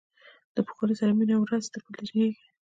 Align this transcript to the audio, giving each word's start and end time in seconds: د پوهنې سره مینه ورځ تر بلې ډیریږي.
د 0.55 0.57
پوهنې 0.67 0.95
سره 0.99 1.11
مینه 1.17 1.35
ورځ 1.39 1.63
تر 1.71 1.79
بلې 1.85 2.01
ډیریږي. 2.07 2.43